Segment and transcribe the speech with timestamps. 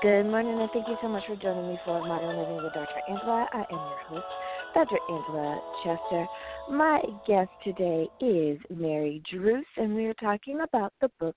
[0.00, 3.00] Good morning, and thank you so much for joining me for Modern Living with Dr.
[3.08, 3.48] Angela.
[3.52, 4.26] I am your host,
[4.72, 4.96] Dr.
[5.10, 6.26] Angela Chester.
[6.70, 11.34] My guest today is Mary Druce, and we are talking about the book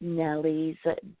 [0.00, 0.76] Nellie's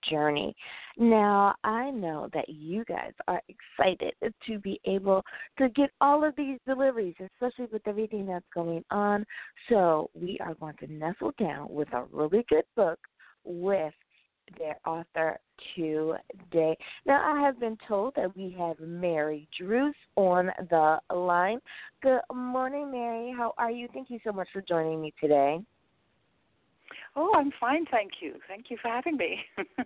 [0.08, 0.54] Journey.
[0.96, 4.14] Now, I know that you guys are excited
[4.46, 5.24] to be able
[5.58, 9.26] to get all of these deliveries, especially with everything that's going on.
[9.68, 13.00] So, we are going to nestle down with a really good book
[13.42, 13.94] with
[14.58, 15.38] their author
[15.74, 16.76] today.
[17.06, 21.58] Now, I have been told that we have Mary Druce on the line.
[22.02, 23.32] Good morning, Mary.
[23.36, 23.88] How are you?
[23.92, 25.60] Thank you so much for joining me today.
[27.16, 28.34] Oh, I'm fine, thank you.
[28.48, 29.38] Thank you for having me.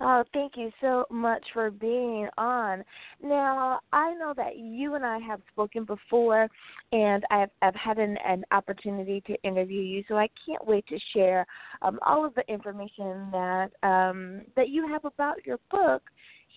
[0.00, 2.82] Oh, thank you so much for being on.
[3.22, 6.48] Now, I know that you and I have spoken before,
[6.92, 10.98] and I've, I've had an, an opportunity to interview you, so I can't wait to
[11.14, 11.46] share
[11.82, 16.02] um, all of the information that um, that you have about your book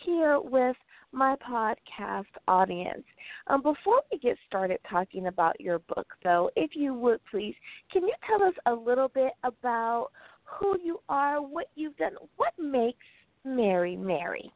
[0.04, 0.76] here with
[1.12, 3.04] my podcast audience.
[3.48, 7.56] Um, before we get started talking about your book, though, if you would please,
[7.92, 10.10] can you tell us a little bit about
[10.46, 13.06] who you are, what you've done, what makes
[13.44, 14.52] Mary Mary?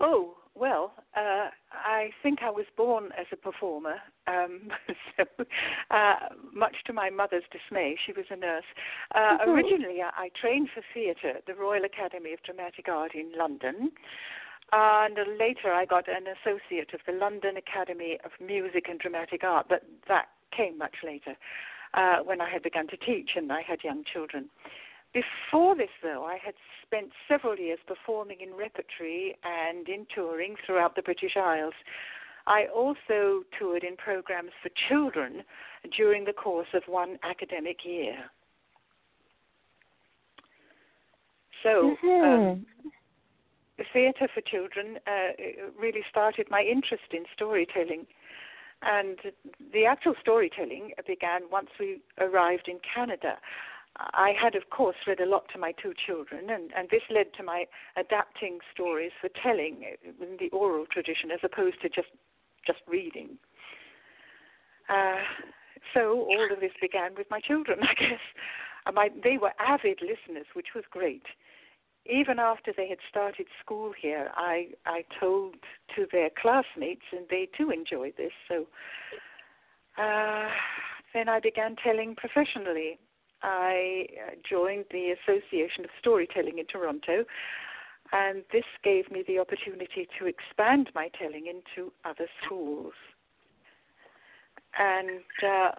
[0.00, 3.96] Oh, well, uh, I think I was born as a performer,
[4.26, 4.68] um,
[5.16, 5.24] so
[5.90, 6.14] uh,
[6.52, 8.64] much to my mother's dismay, she was a nurse.
[9.14, 9.50] Uh, mm-hmm.
[9.50, 13.92] Originally, I, I trained for theatre at the Royal Academy of Dramatic Art in London.
[14.72, 19.66] and later, I got an associate of the London Academy of Music and Dramatic Art,
[19.68, 21.36] but that came much later
[21.94, 24.48] uh, when I had begun to teach and I had young children.
[25.14, 26.54] Before this, though, I had
[26.84, 31.74] spent several years performing in repertory and in touring throughout the British Isles.
[32.46, 35.42] I also toured in programs for children
[35.96, 38.16] during the course of one academic year.
[41.62, 42.50] So, mm-hmm.
[42.50, 42.66] um,
[43.92, 48.06] theatre for children uh, really started my interest in storytelling.
[48.82, 49.18] And
[49.72, 53.38] the actual storytelling began once we arrived in Canada.
[53.96, 57.34] I had, of course, read a lot to my two children, and, and this led
[57.36, 57.66] to my
[57.96, 62.08] adapting stories for telling in the oral tradition as opposed to just
[62.66, 63.38] just reading.
[64.88, 65.22] Uh,
[65.94, 68.20] so all of this began with my children, I guess.
[68.92, 71.24] My, they were avid listeners, which was great.
[72.08, 75.56] Even after they had started school here, I, I told
[75.94, 78.32] to their classmates, and they too enjoyed this.
[78.48, 78.66] So
[80.02, 80.48] uh,
[81.12, 82.98] then I began telling professionally
[83.42, 87.24] I uh, joined the Association of Storytelling in Toronto,
[88.12, 92.94] and this gave me the opportunity to expand my telling into other schools
[94.78, 95.70] and uh,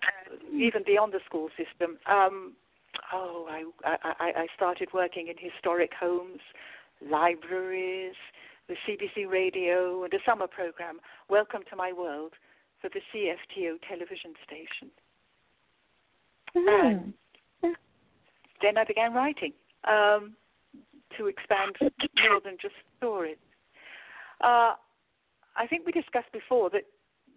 [0.54, 1.98] even beyond the school system.
[2.06, 2.54] Um,
[3.14, 6.42] oh, I, I, I started working in historic homes,
[7.09, 8.16] libraries,
[8.68, 11.00] the CBC radio, and a summer program,
[11.30, 12.34] Welcome to My World,
[12.81, 14.92] for the CFTO television station.
[16.56, 17.14] Mm
[18.62, 19.53] then I began writing
[19.88, 20.36] um,
[21.18, 23.38] to expand more than just stories.
[24.42, 24.74] Uh,
[25.56, 26.84] I think we discussed before that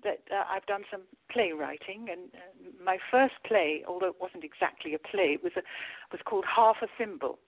[0.04, 4.94] that uh, I've done some playwriting, and uh, my first play, although it wasn't exactly
[4.94, 5.62] a play, was a,
[6.10, 7.38] was called Half a Thimble,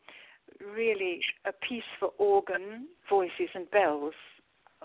[0.61, 4.15] really a piece for organ, voices, and bells,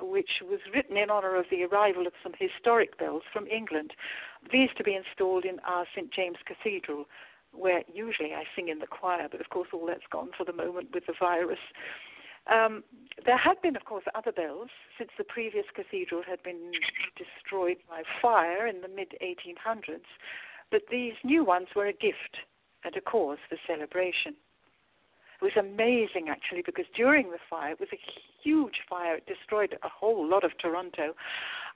[0.01, 3.91] which was written in honor of the arrival of some historic bells from England.
[4.51, 7.05] These to be installed in our St James Cathedral,
[7.51, 10.53] where usually I sing in the choir, but of course all that's gone for the
[10.53, 11.59] moment with the virus.
[12.47, 12.83] Um,
[13.25, 16.71] there had been, of course, other bells since the previous cathedral had been
[17.17, 20.07] destroyed by fire in the mid 1800s,
[20.71, 22.37] but these new ones were a gift
[22.83, 24.35] and a cause for celebration.
[25.41, 27.99] It was amazing, actually, because during the fire, it was a
[28.43, 29.15] huge fire.
[29.15, 31.15] It destroyed a whole lot of Toronto.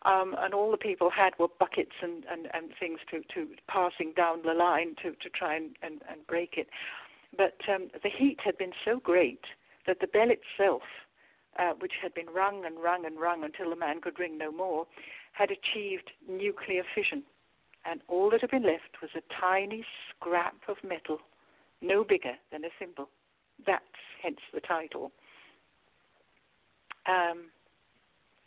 [0.01, 4.11] Um, and all the people had were buckets and, and, and things to, to passing
[4.17, 6.67] down the line to, to try and, and, and break it.
[7.37, 9.45] But um, the heat had been so great
[9.87, 10.83] that the bell itself,
[11.59, 14.51] uh, which had been rung and rung and rung until the man could ring no
[14.51, 14.87] more,
[15.33, 17.23] had achieved nuclear fission.
[17.85, 21.19] And all that had been left was a tiny scrap of metal,
[21.81, 23.09] no bigger than a thimble.
[23.65, 23.83] That's
[24.21, 25.11] hence the title.
[27.05, 27.49] Um,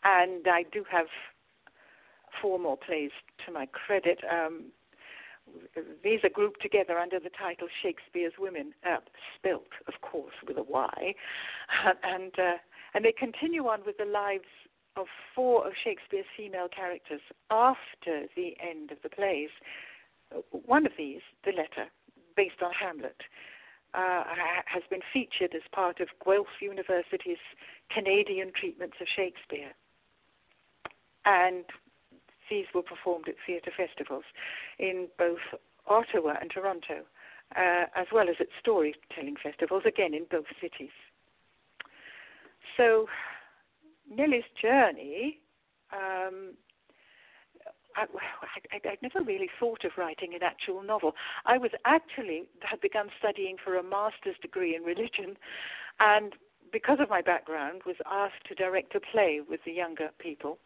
[0.05, 1.07] and I do have
[2.41, 3.11] four more plays
[3.45, 4.21] to my credit.
[4.31, 4.67] Um,
[6.03, 8.99] these are grouped together under the title Shakespeare's Women, uh,
[9.37, 11.15] spelt, of course, with a Y,
[12.03, 12.57] and uh,
[12.95, 14.49] and they continue on with the lives
[14.97, 17.21] of four of Shakespeare's female characters
[17.51, 19.51] after the end of the plays.
[20.51, 21.91] One of these, the letter,
[22.37, 23.21] based on Hamlet,
[23.95, 24.25] uh,
[24.67, 27.41] has been featured as part of Guelph University's
[27.91, 29.73] Canadian treatments of Shakespeare.
[31.25, 31.65] And
[32.51, 34.25] these were performed at theatre festivals
[34.79, 35.41] in both
[35.87, 37.03] Ottawa and Toronto,
[37.57, 40.91] uh, as well as at storytelling festivals, again in both cities.
[42.77, 43.07] So,
[44.11, 45.41] Nellie's journey
[45.93, 46.55] um,
[47.97, 48.07] I,
[48.73, 51.15] I'd never really thought of writing an actual novel.
[51.47, 55.37] I was actually had begun studying for a master's degree in religion,
[55.99, 56.35] and
[56.73, 60.59] because of my background, was asked to direct a play with the younger people.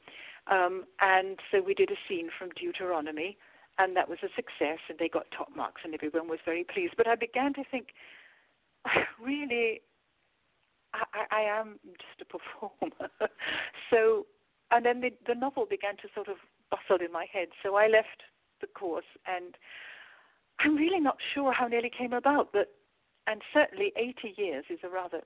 [0.46, 3.37] Um, and so we did a scene from Deuteronomy,
[3.78, 6.94] and that was a success, and they got top marks, and everyone was very pleased.
[6.96, 7.88] But I began to think,
[9.22, 9.81] really,
[10.94, 13.10] I, I am just a performer.
[13.90, 14.26] so,
[14.70, 16.37] and then the, the novel began to sort of
[16.70, 17.48] bustle in my head.
[17.62, 18.22] So I left
[18.60, 19.56] the course, and
[20.60, 22.69] I'm really not sure how Nellie came about, but
[23.26, 25.20] and certainly 80 years is a rather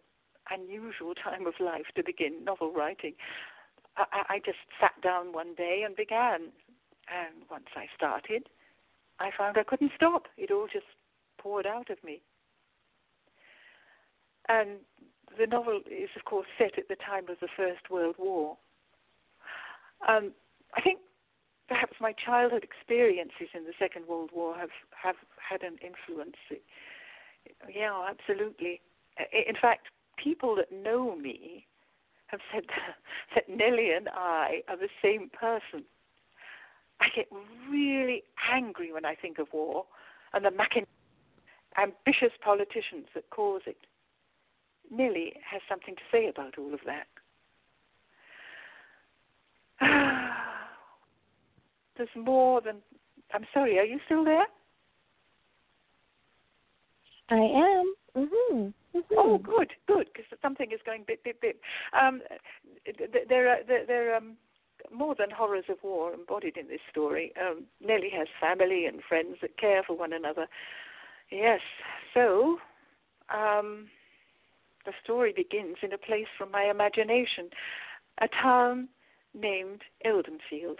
[0.51, 3.15] unusual time of life to begin novel writing.
[3.97, 6.51] I, I just sat down one day and began,
[7.09, 8.49] and once I started,
[9.21, 10.27] I found I couldn't stop.
[10.37, 10.87] It all just
[11.39, 12.21] poured out of me.
[14.49, 14.79] And
[15.39, 18.57] the novel is, of course, set at the time of the First World War.
[20.07, 20.33] Um,
[20.75, 20.99] I think
[21.69, 26.37] perhaps my childhood experiences in the Second World War have have had an influence.
[27.73, 28.81] Yeah, absolutely.
[29.33, 29.87] In fact,
[30.23, 31.67] people that know me
[32.35, 32.65] have said
[33.35, 35.85] that Nellie and I are the same person.
[37.01, 37.27] I get
[37.71, 38.23] really
[38.53, 39.85] angry when I think of war
[40.33, 40.87] and the machin-
[41.77, 43.77] ambitious politicians that cause it.
[44.91, 47.07] Nellie has something to say about all of that.
[51.97, 52.77] there's more than.
[53.33, 53.79] I'm sorry.
[53.79, 54.47] Are you still there?
[57.31, 57.95] I am.
[58.17, 58.73] Mhm.
[58.95, 59.15] Mm-hmm.
[59.17, 61.61] Oh, good, good, because something is going bit, bit, bit.
[61.99, 62.23] Um,
[63.29, 64.37] there are there, there are um,
[64.93, 67.33] more than horrors of war embodied in this story.
[67.41, 70.47] Um, Nellie has family and friends that care for one another.
[71.31, 71.61] Yes,
[72.13, 72.59] so
[73.35, 73.87] um,
[74.85, 77.49] the story begins in a place from my imagination,
[78.21, 78.89] a town
[79.35, 80.79] named Eldenfield.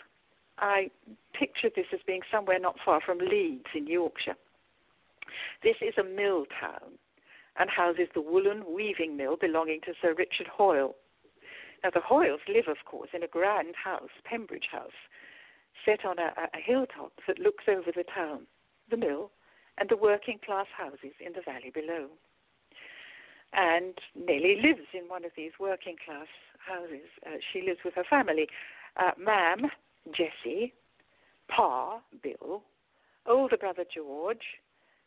[0.59, 0.91] I
[1.33, 4.37] picture this as being somewhere not far from Leeds in Yorkshire.
[5.65, 6.93] This is a mill town
[7.59, 10.95] and houses the woolen weaving mill belonging to Sir Richard Hoyle.
[11.83, 14.99] Now, the Hoyles live, of course, in a grand house, Pembridge House,
[15.85, 18.47] set on a, a hilltop that looks over the town,
[18.91, 19.31] the mill,
[19.79, 22.09] and the working class houses in the valley below.
[23.53, 26.27] And Nellie lives in one of these working class
[26.59, 27.07] houses.
[27.27, 28.49] Uh, she lives with her family.
[28.97, 29.71] Uh, Mam,
[30.11, 30.73] Jessie,
[31.49, 32.63] Pa, Bill,
[33.27, 34.43] older brother George,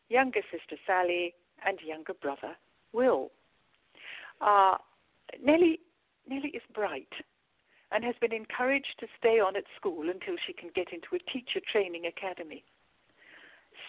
[0.10, 1.34] younger sister Sally,
[1.66, 2.56] and younger brother
[2.94, 3.32] Will.
[4.42, 4.78] Uh,
[5.44, 5.80] Nellie,
[6.30, 7.12] Nellie is bright
[7.92, 11.32] and has been encouraged to stay on at school until she can get into a
[11.32, 12.64] teacher training academy.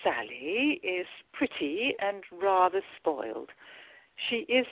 [0.03, 3.51] Sally is pretty and rather spoiled.
[4.29, 4.67] She is,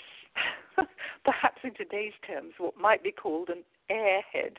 [1.25, 4.57] perhaps in today's terms, what might be called an airhead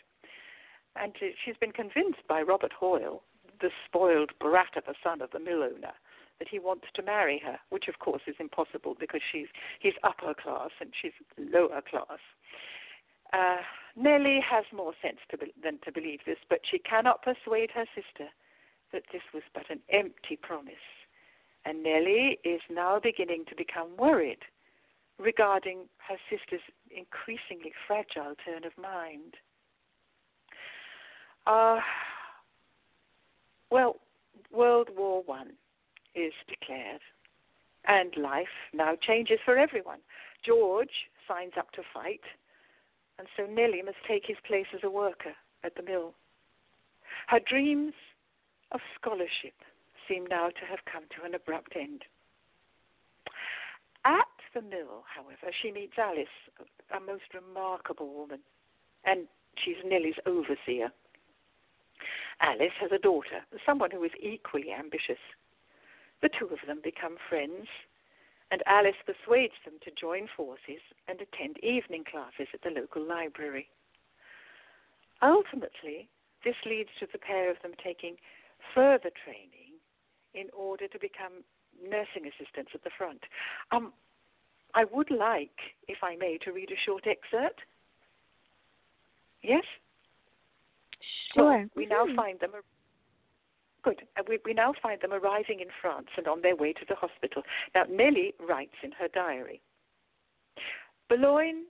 [1.01, 1.13] and
[1.44, 3.22] she's been convinced by Robert Hoyle,
[3.62, 5.94] the spoiled brat of a son of the mill owner,
[6.39, 9.48] that he wants to marry her, which of course is impossible because she's
[9.79, 12.20] he's upper class and she's lower class.
[13.34, 13.58] Uh,
[13.96, 17.86] Nellie has more sense to be, than to believe this, but she cannot persuade her
[17.94, 18.29] sister
[18.94, 20.74] that this was but an empty promise.
[21.65, 24.44] And Nellie is now beginning to become worried
[25.20, 29.34] regarding her sister's increasingly fragile turn of mind.
[31.46, 31.79] Uh,
[33.72, 33.98] well,
[34.51, 35.53] World War One
[36.18, 37.02] is declared,
[37.86, 40.00] and life now changes for everyone.
[40.46, 42.22] George signs up to fight,
[43.20, 45.34] and so Nellie must take his place as a worker
[45.64, 46.14] at the mill.
[47.28, 47.94] Her dreams
[48.72, 49.56] of scholarship
[50.08, 52.04] seem now to have come to an abrupt end.
[54.06, 56.28] At the mill, however, she meets Alice,
[56.96, 58.40] a most remarkable woman,
[59.04, 59.28] and
[59.64, 60.92] she's Nellie's overseer.
[62.40, 65.20] Alice has a daughter, someone who is equally ambitious.
[66.22, 67.68] The two of them become friends,
[68.52, 73.68] and Alice persuades them to join forces and attend evening classes at the local library.
[75.22, 76.10] Ultimately,
[76.44, 78.16] this leads to the pair of them taking
[78.74, 79.78] further training
[80.34, 81.44] in order to become
[81.82, 83.22] nursing assistants at the front.
[83.72, 83.94] Um,
[84.74, 85.58] I would like,
[85.88, 87.62] if I may, to read a short excerpt.
[89.42, 89.64] Yes?
[91.34, 91.66] Sure.
[91.76, 92.16] we now mm-hmm.
[92.16, 92.52] find them.
[93.88, 94.03] Good.
[94.27, 97.44] We, we now find them arriving in France and on their way to the hospital.
[97.74, 99.62] Now, Nellie writes in her diary
[101.10, 101.63] Boulogne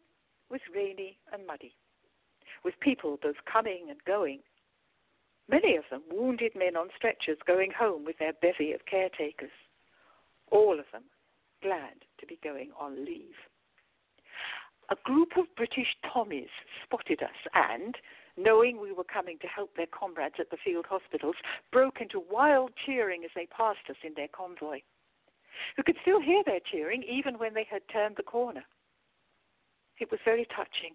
[0.50, 1.76] was rainy and muddy,
[2.64, 4.40] with people both coming and going.
[5.48, 9.52] Many of them wounded men on stretchers going home with their bevy of caretakers.
[10.52, 11.04] All of them
[11.62, 13.36] glad to be going on leave.
[14.90, 16.50] A group of British Tommies
[16.84, 17.96] spotted us and,
[18.38, 21.36] knowing we were coming to help their comrades at the field hospitals,
[21.72, 24.80] broke into wild cheering as they passed us in their convoy.
[25.78, 28.64] We could still hear their cheering even when they had turned the corner.
[30.00, 30.94] It was very touching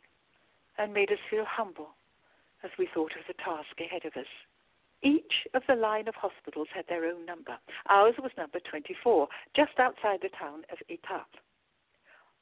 [0.78, 1.96] and made us feel humble
[2.62, 4.30] as we thought of the task ahead of us.
[5.02, 7.58] Each of the line of hospitals had their own number.
[7.88, 11.42] Ours was number 24, just outside the town of Etaples.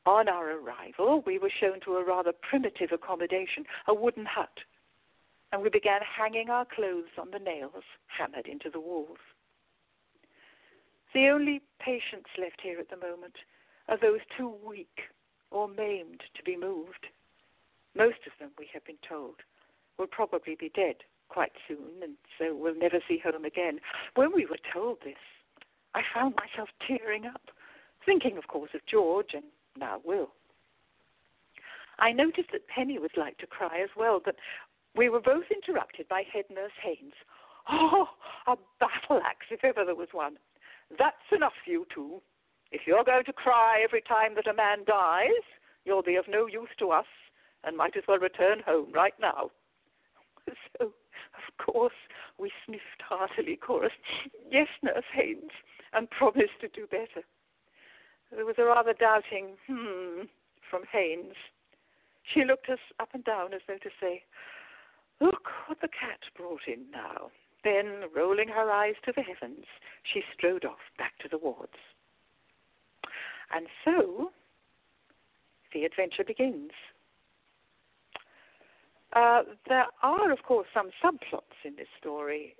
[0.07, 4.51] On our arrival, we were shown to a rather primitive accommodation, a wooden hut,
[5.53, 9.19] and we began hanging our clothes on the nails hammered into the walls.
[11.13, 13.35] The only patients left here at the moment
[13.89, 15.01] are those too weak
[15.51, 17.07] or maimed to be moved.
[17.97, 19.37] Most of them, we have been told,
[19.99, 20.97] will probably be dead
[21.29, 23.81] quite soon, and so will never see home again.
[24.15, 25.19] When we were told this,
[25.95, 27.43] I found myself tearing up,
[28.07, 29.45] thinking, of course, of George and
[29.77, 30.31] now Will.
[31.99, 34.37] I noticed that Penny was like to cry as well, but
[34.97, 37.15] we were both interrupted by head nurse Haynes.
[37.71, 38.07] Oh,
[38.47, 40.37] a battle axe, if ever there was one.
[40.99, 42.21] That's enough you two.
[42.73, 45.45] If you're going to cry every time that a man dies,
[45.85, 47.07] you'll be of no use to us
[47.65, 49.51] and might as well return home right now.
[50.79, 51.95] So, of course,
[52.39, 53.93] we sniffed heartily, chorus,
[54.51, 55.53] yes, Nurse Haynes,
[55.93, 57.25] and promised to do better.
[58.35, 60.23] There was a rather doubting hmm
[60.69, 61.35] from Haynes.
[62.23, 64.23] She looked us up and down as though to say,
[65.21, 67.31] Look what the cat brought in now.
[67.63, 69.67] Then, rolling her eyes to the heavens,
[70.03, 71.77] she strode off back to the wards.
[73.55, 74.31] And so,
[75.75, 76.71] the adventure begins.
[79.13, 82.55] Uh, there are, of course, some subplots in this story.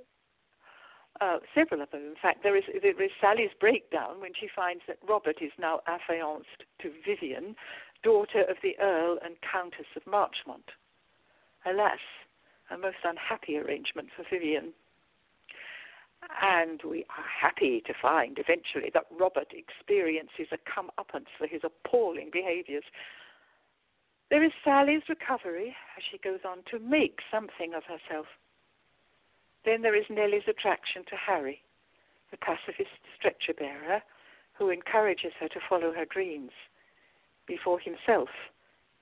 [1.21, 2.43] Uh, several of them, in fact.
[2.43, 6.93] There is, there is Sally's breakdown when she finds that Robert is now affianced to
[7.07, 7.55] Vivian,
[8.03, 10.71] daughter of the Earl and Countess of Marchmont.
[11.67, 12.01] Alas,
[12.71, 14.73] a most unhappy arrangement for Vivian.
[16.43, 22.31] And we are happy to find eventually that Robert experiences a comeuppance for his appalling
[22.33, 22.85] behaviours
[24.31, 28.27] there is Sally's recovery as she goes on to make something of herself.
[29.65, 31.63] Then there is Nellie's attraction to Harry,
[32.31, 34.03] the pacifist stretcher bearer
[34.55, 36.53] who encourages her to follow her dreams
[37.47, 38.29] before himself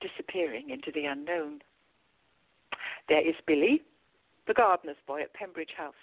[0.01, 1.61] disappearing into the unknown.
[3.09, 3.81] There is Billy,
[4.47, 5.93] the gardener's boy at Pembridge House,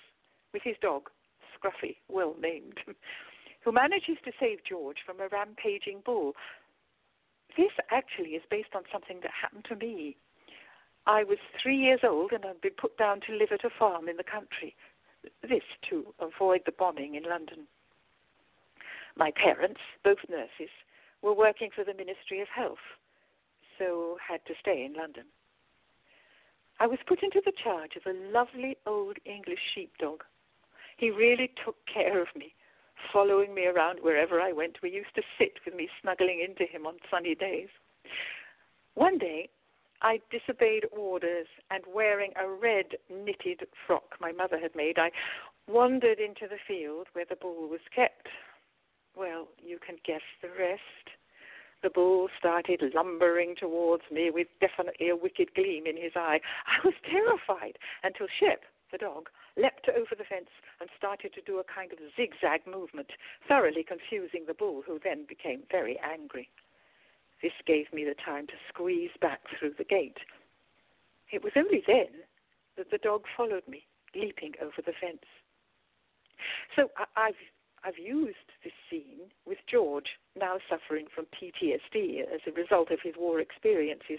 [0.53, 1.09] with his dog,
[1.55, 2.79] Scruffy, well named,
[3.65, 6.35] who manages to save George from a rampaging bull
[7.57, 10.17] this actually is based on something that happened to me.
[11.07, 14.09] I was three years old and I'd been put down to live at a farm
[14.09, 14.77] in the country.
[15.43, 17.67] This to avoid the bombing in London.
[19.17, 20.71] My parents, both nurses,
[21.23, 22.85] were working for the Ministry of Health,
[23.79, 25.25] so had to stay in London.
[26.78, 30.23] I was put into the charge of a lovely old English sheepdog.
[30.97, 32.54] He really took care of me
[33.12, 34.83] following me around wherever I went.
[34.83, 37.68] We used to sit with me snuggling into him on sunny days.
[38.95, 39.49] One day,
[40.02, 45.11] I disobeyed orders and wearing a red knitted frock my mother had made, I
[45.66, 48.28] wandered into the field where the bull was kept.
[49.16, 51.15] Well, you can guess the rest.
[51.87, 56.40] The bull started lumbering towards me with definitely a wicked gleam in his eye.
[56.66, 60.50] I was terrified until Shep, the dog, leapt over the fence
[60.81, 63.12] and started to do a kind of zigzag movement,
[63.47, 66.50] thoroughly confusing the bull, who then became very angry.
[67.40, 70.19] This gave me the time to squeeze back through the gate.
[71.31, 72.26] It was only then
[72.76, 75.23] that the dog followed me, leaping over the fence.
[76.75, 77.43] So I, I've
[77.87, 83.14] I've used this scene with George, now suffering from PTSD as a result of his
[83.16, 84.19] war experiences,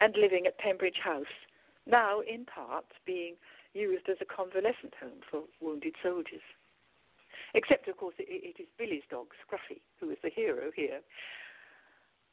[0.00, 1.34] and living at Pembridge House,
[1.86, 3.34] now in part being
[3.74, 6.40] used as a convalescent home for wounded soldiers.
[7.54, 11.00] Except, of course, it, it is Billy's dog, Scruffy, who is the hero here.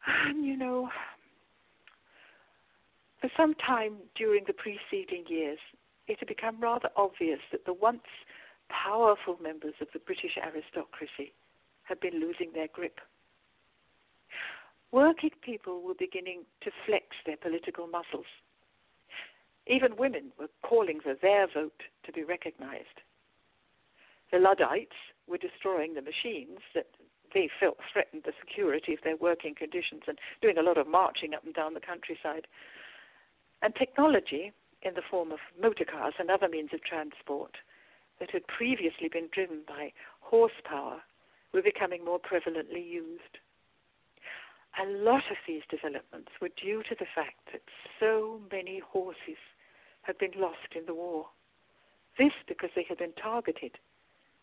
[0.07, 0.87] And, you know,
[3.19, 5.59] for some time during the preceding years,
[6.07, 8.07] it had become rather obvious that the once
[8.69, 11.33] powerful members of the British aristocracy
[11.83, 12.99] had been losing their grip.
[14.91, 18.25] Working people were beginning to flex their political muscles
[19.69, 23.05] even women were calling for their vote to be recognized.
[24.31, 24.97] the Luddites
[25.27, 26.87] were destroying the machines that
[27.33, 31.33] they felt threatened the security of their working conditions and doing a lot of marching
[31.35, 32.47] up and down the countryside.
[33.61, 37.57] And technology, in the form of motor cars and other means of transport,
[38.19, 41.01] that had previously been driven by horsepower,
[41.53, 43.39] were becoming more prevalently used.
[44.81, 47.61] A lot of these developments were due to the fact that
[47.99, 49.39] so many horses
[50.03, 51.25] had been lost in the war.
[52.17, 53.77] This because they had been targeted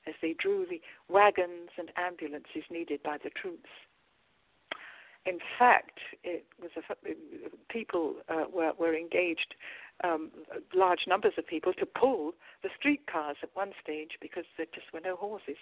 [0.06, 3.70] as they drew the wagons and ambulances needed by the troops.
[5.26, 6.94] In fact, it was a,
[7.68, 9.56] people uh, were, were engaged,
[10.04, 10.30] um,
[10.74, 15.00] large numbers of people, to pull the streetcars at one stage because there just were
[15.00, 15.56] no horses.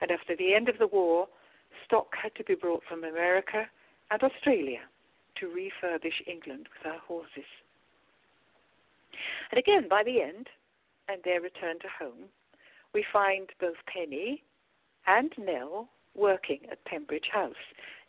[0.00, 1.28] And after the end of the war,
[1.84, 3.66] stock had to be brought from America
[4.10, 4.80] and Australia
[5.40, 7.48] to refurbish England with our horses.
[9.50, 10.48] And again, by the end,
[11.08, 12.28] and their return to home,
[12.94, 14.42] we find both Penny
[15.06, 17.54] and Nell working at Pembridge House.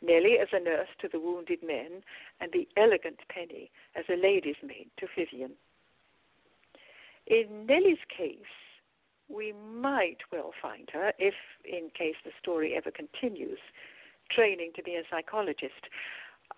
[0.04, 2.04] Nellie as a nurse to the wounded men,
[2.42, 5.52] and the elegant Penny as a lady's maid to Vivian.
[7.26, 8.38] In Nellie's case,
[9.30, 13.60] we might well find her, if in case the story ever continues,
[14.30, 15.88] training to be a psychologist.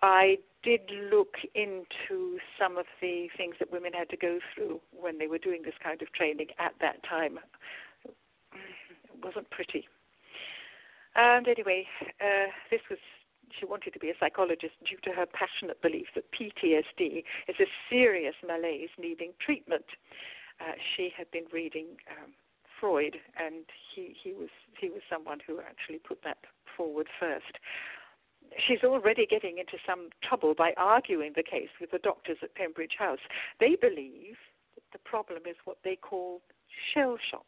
[0.02, 5.18] I did look into some of the things that women had to go through when
[5.18, 7.38] they were doing this kind of training at that time.
[8.04, 8.14] It
[9.22, 9.86] wasn't pretty.
[11.14, 11.86] And anyway,
[12.20, 12.98] uh, this was
[13.58, 17.66] she wanted to be a psychologist due to her passionate belief that PTSD is a
[17.88, 19.84] serious malaise needing treatment.
[20.60, 22.32] Uh, she had been reading um,
[22.80, 26.38] Freud, and he, he was he was someone who actually put that
[26.76, 27.58] forward first.
[28.66, 32.96] She's already getting into some trouble by arguing the case with the doctors at Pembridge
[32.98, 33.18] House.
[33.60, 34.36] They believe
[34.74, 36.40] that the problem is what they call
[36.94, 37.46] shell shock,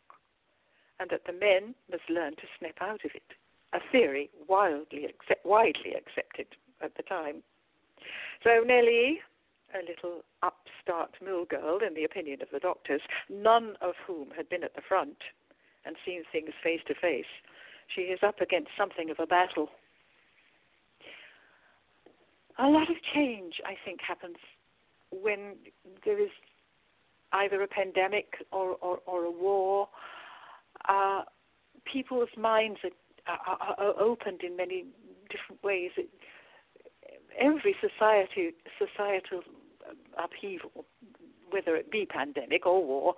[0.99, 3.38] and that the men must learn to snap out of it.
[3.73, 6.47] A theory wildly accept, widely accepted
[6.83, 7.43] at the time.
[8.43, 9.21] So Nellie,
[9.75, 14.49] a little upstart mill girl in the opinion of the doctors, none of whom had
[14.49, 15.19] been at the front
[15.85, 17.27] and seen things face to face,
[17.95, 19.69] she is up against something of a battle.
[22.59, 24.37] A lot of change, I think, happens
[25.11, 25.57] when
[26.05, 26.31] there is
[27.33, 29.89] either a pandemic or, or, or a war.
[30.89, 31.23] Uh,
[31.91, 32.91] people's minds are,
[33.29, 34.85] are, are, opened in many
[35.31, 35.91] different ways.
[35.97, 36.09] It,
[37.39, 39.43] every society, societal
[40.23, 40.85] upheaval,
[41.51, 43.15] whether it be pandemic or war,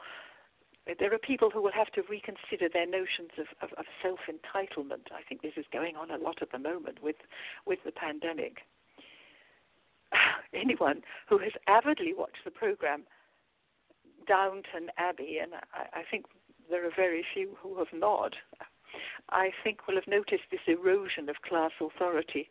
[0.98, 5.12] there are people who will have to reconsider their notions of, of, of self entitlement.
[5.12, 7.16] I think this is going on a lot at the moment with
[7.66, 8.58] with the pandemic.
[10.54, 13.04] Anyone who has avidly watched the program
[14.26, 16.26] Downton Abbey, and I, I think
[16.70, 18.34] there are very few who have not,
[19.32, 22.48] I think will have noticed this erosion of class authority.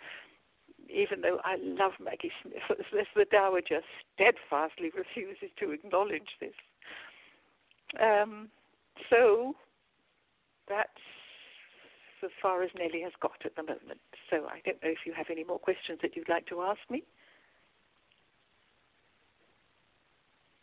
[0.90, 3.82] Even though I love Maggie Smith, the Dowager
[4.16, 6.54] steadfastly refuses to acknowledge this.
[8.02, 8.50] Um,
[9.10, 9.56] so
[10.68, 10.90] that's
[12.24, 14.02] as far as Nellie has got at the moment.
[14.30, 16.80] So I don't know if you have any more questions that you'd like to ask
[16.90, 17.04] me.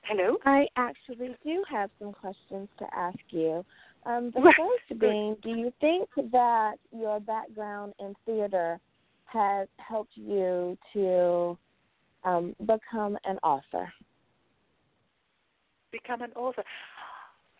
[0.02, 0.36] Hello?
[0.44, 3.64] I actually do have some questions to ask you.
[4.06, 8.78] Um, the first being, do you think that your background in theater
[9.24, 11.58] has helped you to
[12.24, 13.92] um, become an author?
[15.90, 16.62] Become an author.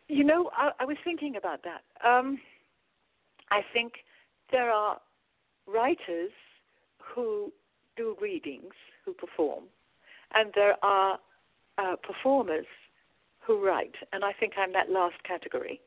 [0.09, 1.83] You know, I, I was thinking about that.
[2.09, 2.39] Um,
[3.51, 3.95] I think
[4.53, 5.01] there are
[5.67, 6.31] writers
[6.99, 7.53] who
[7.97, 9.65] do readings, who perform,
[10.35, 11.19] and there are
[11.79, 12.67] uh, performers
[13.41, 15.81] who write, and I think I'm that last category.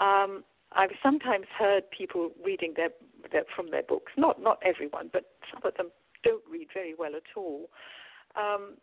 [0.00, 2.90] Um, I've sometimes heard people reading their,
[3.32, 4.12] their, from their books.
[4.16, 5.90] Not not everyone, but some of them
[6.22, 7.70] don't read very well at all.
[8.34, 8.74] Um,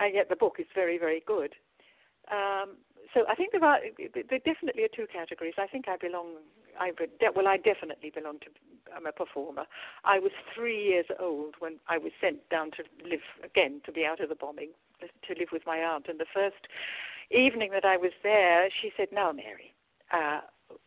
[0.00, 1.54] and yet the book is very very good.
[2.30, 2.76] Um,
[3.14, 5.54] so I think there are there definitely are two categories.
[5.58, 6.36] I think I belong.
[6.78, 6.92] I
[7.34, 8.46] well, I definitely belong to.
[8.94, 9.64] I'm a performer.
[10.04, 14.04] I was three years old when I was sent down to live again to be
[14.04, 16.06] out of the bombing to live with my aunt.
[16.08, 16.68] And the first
[17.30, 19.74] evening that I was there, she said, "Now, Mary,
[20.12, 20.40] uh,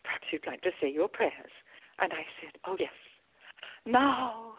[0.03, 1.51] perhaps you'd like to say your prayers."
[1.99, 2.91] And I said, "Oh yes."
[3.86, 4.53] Now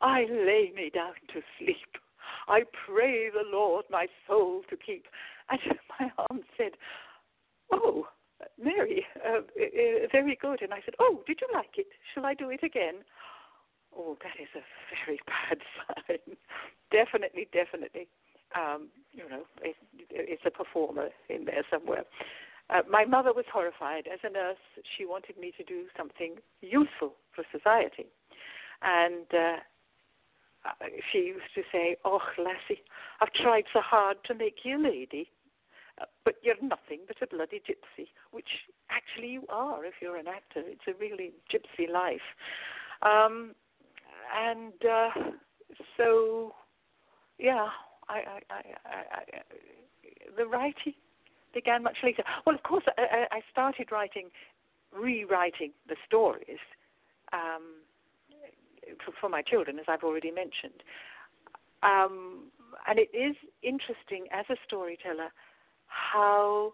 [0.00, 1.98] I lay me down to sleep.
[2.46, 5.06] I pray the Lord my soul to keep.
[5.50, 5.60] And
[6.00, 6.72] my aunt said,
[7.72, 8.06] Oh,
[8.62, 10.62] Mary, uh, uh, very good.
[10.62, 11.86] And I said, Oh, did you like it?
[12.14, 12.96] Shall I do it again?
[13.96, 14.62] Oh, that is a
[15.04, 15.58] very bad
[16.06, 16.36] sign.
[16.92, 18.06] definitely, definitely.
[18.54, 19.76] Um, you know, it,
[20.10, 22.04] it's a performer in there somewhere.
[22.70, 24.06] Uh, my mother was horrified.
[24.12, 24.58] As a nurse,
[24.96, 28.06] she wanted me to do something useful for society.
[28.82, 29.56] And uh,
[31.10, 32.82] she used to say, Oh, lassie,
[33.20, 35.30] I've tried so hard to make you a lady,
[36.00, 38.48] uh, but you're nothing but a bloody gypsy, which
[38.90, 40.62] actually you are if you're an actor.
[40.66, 42.20] It's a really gypsy life.
[43.02, 43.54] Um,
[44.36, 45.08] and uh,
[45.96, 46.54] so,
[47.38, 47.68] yeah,
[48.08, 48.62] I, I, I,
[49.12, 49.22] I,
[50.36, 50.94] the writing
[51.54, 52.22] began much later.
[52.46, 54.30] Well, of course, I, I started writing,
[54.92, 56.58] rewriting the stories
[57.32, 57.82] um,
[59.04, 60.82] for, for, my children, as I've already mentioned.
[61.82, 62.44] Um,
[62.86, 65.28] and it is interesting as a storyteller
[65.86, 66.72] how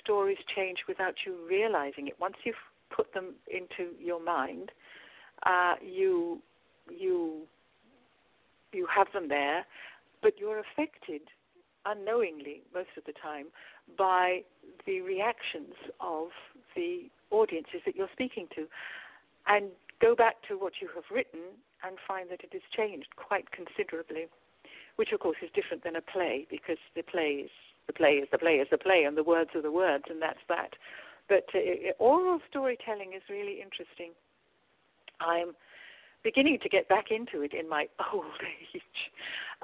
[0.00, 2.14] stories change without you realizing it.
[2.20, 2.54] Once you've
[2.94, 4.70] put them into your mind,
[5.44, 6.40] uh, you
[6.90, 7.42] you
[8.72, 9.64] you have them there,
[10.22, 11.22] but you're affected
[11.86, 13.46] unknowingly most of the time
[13.96, 14.42] by
[14.86, 16.28] the reactions of
[16.76, 18.66] the audiences that you're speaking to,
[19.46, 21.40] and go back to what you have written
[21.84, 24.26] and find that it has changed quite considerably,
[24.96, 27.50] which of course is different than a play because the play is
[27.86, 30.22] the play is the play is the play, and the words are the words, and
[30.22, 30.74] that's that.
[31.28, 34.12] But uh, oral storytelling is really interesting.
[35.20, 35.54] I'm
[36.24, 38.24] beginning to get back into it in my old
[38.74, 38.82] age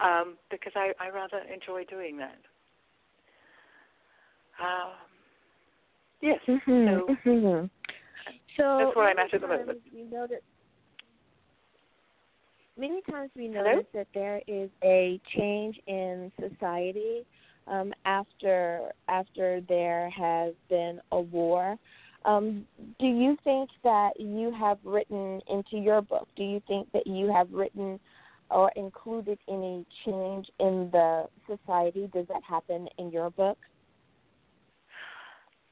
[0.03, 2.39] um, because I, I rather enjoy doing that.
[4.61, 4.93] Um,
[6.21, 6.39] yes.
[6.49, 6.87] Mm-hmm.
[6.87, 7.67] So, mm-hmm.
[8.57, 9.79] so that's where I'm at at the moment.
[9.95, 10.43] We know that
[12.79, 14.05] many times we notice Hello?
[14.05, 17.25] that there is a change in society
[17.67, 21.77] um, after after there has been a war.
[22.25, 22.67] Um,
[22.99, 26.29] do you think that you have written into your book?
[26.37, 28.01] Do you think that you have written
[28.51, 32.11] or included any change in the society?
[32.13, 33.59] Does that happen in your book?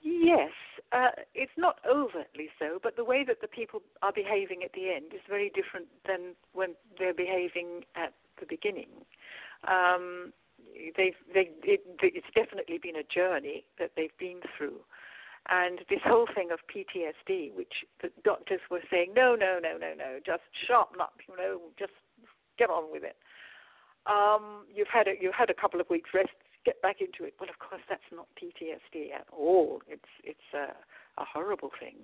[0.03, 0.53] Yes,
[0.93, 4.91] uh, it's not overtly so, but the way that the people are behaving at the
[4.95, 8.89] end is very different than when they're behaving at the beginning.
[9.67, 10.33] Um,
[10.97, 14.79] they've, they, it, it's definitely been a journey that they've been through.
[15.49, 19.95] And this whole thing of PTSD, which the doctors were saying, no, no, no, no,
[19.97, 21.93] no, just sharpen up, you know, just
[22.59, 23.17] get on with it.
[24.07, 26.31] Um, you've had a, you've had a couple of weeks rest,
[26.65, 27.35] get back into it.
[27.41, 29.83] Well, of course, that's not PTSD at all.
[29.89, 30.75] It's it's a,
[31.21, 31.97] a horrible thing,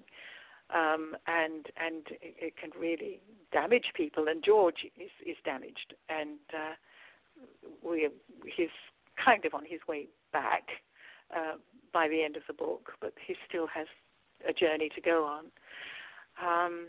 [0.74, 3.20] um, and and it, it can really
[3.52, 4.26] damage people.
[4.28, 6.74] And George is is damaged, and uh,
[7.88, 8.08] we
[8.44, 8.74] he's
[9.22, 10.64] kind of on his way back
[11.34, 11.56] uh,
[11.92, 13.86] by the end of the book, but he still has
[14.48, 15.44] a journey to go on.
[16.42, 16.86] Um,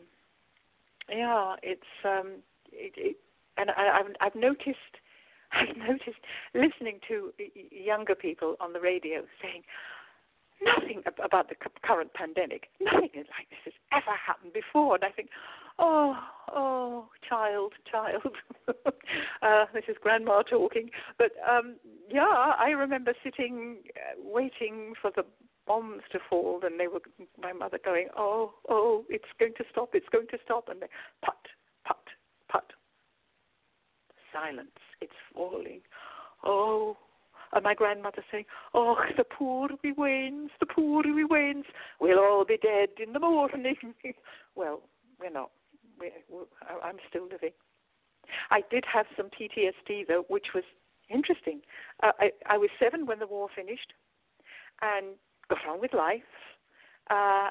[1.10, 3.18] yeah, it's um, it, it,
[3.58, 4.94] and I, I've I've noticed
[5.54, 7.32] I've noticed listening to
[7.72, 9.64] younger people on the radio saying
[10.62, 15.30] nothing about the current pandemic, nothing like this has ever happened before, and I think,
[15.80, 16.16] oh,
[16.52, 18.36] oh, child, child,
[19.42, 21.76] uh, this is grandma talking, but um,
[22.10, 25.26] yeah, I remember sitting uh, waiting for the
[25.66, 27.02] bombs to fall, and they were
[27.42, 30.88] my mother going, oh, oh, it's going to stop, it's going to stop, and they
[31.24, 31.36] put,
[31.86, 31.98] put,
[32.52, 32.74] put,
[34.32, 34.70] silence
[35.04, 35.82] it's falling.
[36.44, 36.98] Oh,
[37.52, 41.66] and my grandmother saying, Oh, the poor wee wains, the poor wee wains,
[42.00, 43.76] we'll all be dead in the morning.
[44.56, 44.82] well,
[45.20, 45.52] we're not.
[46.30, 46.46] We're,
[46.84, 47.52] I'm still living.
[48.52, 50.64] I did have some PTSD, though, which was
[51.10, 51.62] interesting.
[52.02, 53.94] Uh, I, I was seven when the war finished
[54.82, 55.16] and
[55.50, 56.22] got on with life.
[57.10, 57.50] Uh,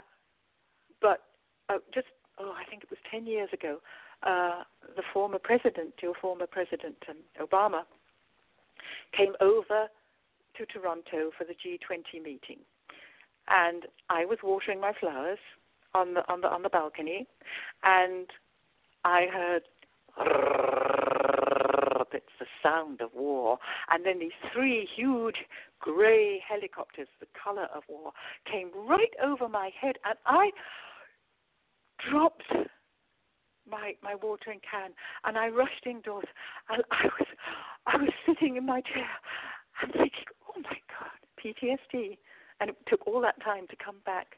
[1.00, 1.22] but
[1.68, 2.06] uh, just,
[2.38, 3.78] oh, I think it was 10 years ago,
[4.22, 4.62] uh,
[4.96, 7.82] the former president, your former president, um, Obama,
[9.16, 9.88] came over
[10.56, 12.58] to Toronto for the G20 meeting,
[13.48, 15.38] and I was watering my flowers
[15.94, 17.26] on the on the on the balcony,
[17.82, 18.28] and
[19.04, 19.62] I heard.
[22.14, 23.58] It's the sound of war.
[23.90, 25.36] And then these three huge
[25.80, 28.12] grey helicopters, the color of war,
[28.50, 30.50] came right over my head, and I
[32.10, 32.44] dropped
[33.68, 34.90] my my watering can,
[35.24, 36.26] and I rushed indoors,
[36.68, 37.28] and I was
[37.86, 39.08] I was sitting in my chair
[39.80, 42.18] and thinking, oh my God, PTSD,
[42.60, 44.36] and it took all that time to come back,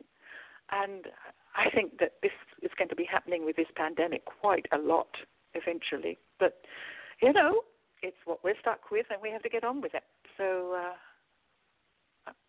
[0.70, 1.06] and
[1.56, 5.08] I think that this is going to be happening with this pandemic quite a lot
[5.54, 6.62] eventually, but
[7.22, 7.62] you know,
[8.02, 10.04] it's what we're stuck with, and we have to get on with it.
[10.36, 10.76] So.
[10.78, 10.94] Uh,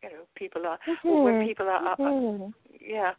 [0.02, 1.24] you know, people are mm-hmm.
[1.24, 2.44] when people are, mm-hmm.
[2.44, 2.50] are,
[2.80, 3.12] yeah,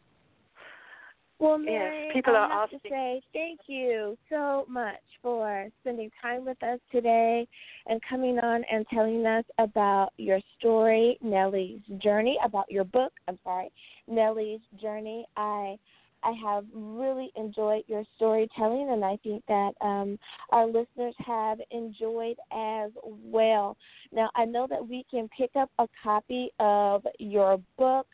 [1.39, 2.79] Well, Mary, yes, people I are have asking.
[2.83, 7.47] to say thank you so much for spending time with us today
[7.85, 13.13] and coming on and telling us about your story, Nellie's journey, about your book.
[13.27, 13.71] I'm sorry,
[14.07, 15.25] Nellie's journey.
[15.35, 15.77] I
[16.23, 20.17] I have really enjoyed your storytelling, and I think that um,
[20.49, 23.77] our listeners have enjoyed as well.
[24.11, 28.07] Now, I know that we can pick up a copy of your book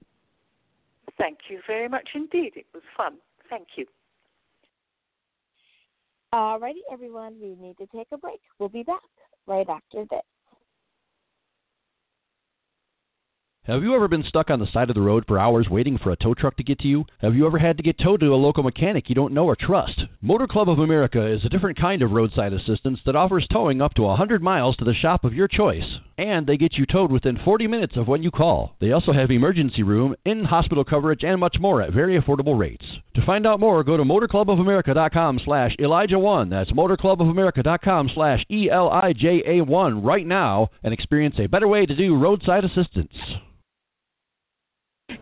[1.18, 2.53] Thank you very much indeed.
[2.57, 3.16] It was fun.
[3.51, 3.85] Thank you.
[6.35, 8.40] Alrighty, everyone, we need to take a break.
[8.59, 9.01] We'll be back
[9.46, 10.20] right after this.
[13.68, 16.11] Have you ever been stuck on the side of the road for hours waiting for
[16.11, 17.04] a tow truck to get to you?
[17.20, 19.57] Have you ever had to get towed to a local mechanic you don't know or
[19.57, 20.04] trust?
[20.22, 23.92] Motor Club of America is a different kind of roadside assistance that offers towing up
[23.92, 25.85] to 100 miles to the shop of your choice.
[26.16, 28.74] And they get you towed within 40 minutes of when you call.
[28.81, 32.87] They also have emergency room, in hospital coverage, and much more at very affordable rates.
[33.16, 36.48] To find out more, go to motorclubofamerica.com slash Elijah1.
[36.48, 43.12] That's motorclubofamerica.com slash E-L-I-J-A-1 right now and experience a better way to do roadside assistance.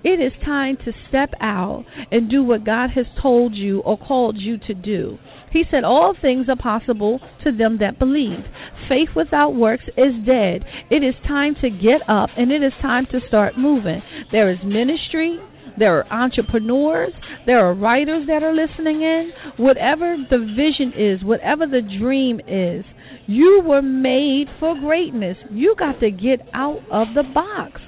[0.03, 4.37] It is time to step out and do what God has told you or called
[4.37, 5.19] you to do.
[5.51, 8.45] He said, All things are possible to them that believe.
[8.89, 10.65] Faith without works is dead.
[10.91, 14.03] It is time to get up and it is time to start moving.
[14.33, 15.41] There is ministry.
[15.79, 17.13] There are entrepreneurs.
[17.45, 19.33] There are writers that are listening in.
[19.57, 22.85] Whatever the vision is, whatever the dream is,
[23.27, 25.37] you were made for greatness.
[25.51, 27.81] You got to get out of the box.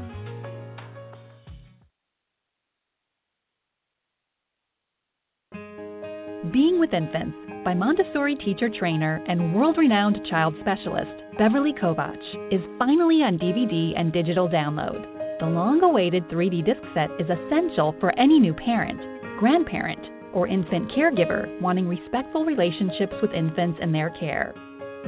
[6.50, 12.18] Being with Infants by Montessori teacher trainer and world renowned child specialist Beverly Kovach
[12.50, 15.06] is finally on DVD and digital download.
[15.38, 18.98] The long awaited 3D disc set is essential for any new parent,
[19.38, 20.00] grandparent,
[20.34, 24.52] or infant caregiver wanting respectful relationships with infants and their care.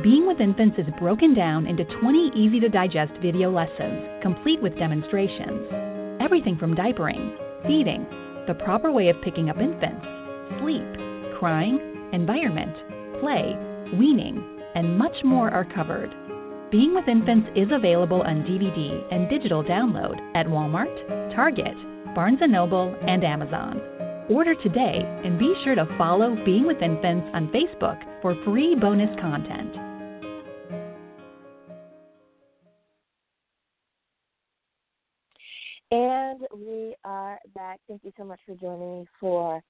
[0.05, 4.79] Being with Infants is broken down into 20 easy to digest video lessons, complete with
[4.79, 5.67] demonstrations.
[6.21, 8.07] Everything from diapering, feeding,
[8.47, 10.07] the proper way of picking up infants,
[10.61, 10.85] sleep,
[11.45, 11.79] crying,
[12.15, 12.75] environment,
[13.21, 13.55] play,
[13.99, 14.43] weaning,
[14.75, 16.09] and much more are covered.
[16.71, 20.89] Being with Infants is available on DVD and digital download at Walmart,
[21.37, 21.75] Target,
[22.15, 23.79] Barnes & Noble, and Amazon.
[24.31, 29.15] Order today and be sure to follow Being with Infants on Facebook for free bonus
[29.21, 29.75] content.
[35.91, 37.81] And we are back.
[37.87, 39.63] Thank you so much for joining me for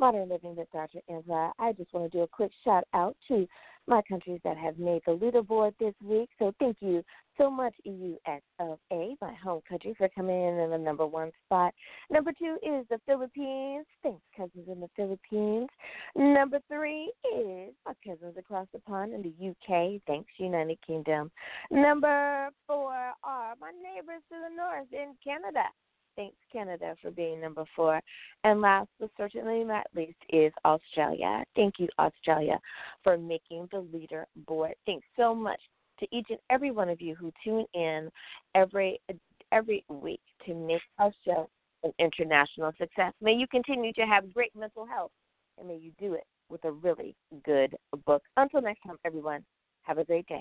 [0.00, 1.00] Modern Living with Dr.
[1.10, 1.52] Angela.
[1.58, 3.46] I just want to do a quick shout out to
[3.86, 6.30] my countries that have made the leaderboard this week.
[6.38, 7.04] So thank you
[7.36, 11.74] so much, EUSOA, my home country, for coming in in the number one spot.
[12.10, 13.84] Number two is the Philippines.
[14.02, 15.68] Thanks, cousins in the Philippines.
[16.16, 20.00] Number three is my cousins across the pond in the UK.
[20.06, 21.30] Thanks, United Kingdom.
[21.70, 25.64] Number four are my neighbors to the north in Canada.
[26.16, 28.00] Thanks, Canada, for being number four.
[28.44, 31.44] And last but certainly not least is Australia.
[31.56, 32.58] Thank you, Australia,
[33.02, 34.74] for making the leader board.
[34.86, 35.60] Thanks so much
[36.00, 38.10] to each and every one of you who tune in
[38.54, 39.00] every
[39.52, 41.48] every week to make our show
[41.82, 43.12] an international success.
[43.20, 45.12] May you continue to have great mental health,
[45.58, 48.22] and may you do it with a really good book.
[48.36, 49.44] Until next time, everyone,
[49.82, 50.38] have a great day.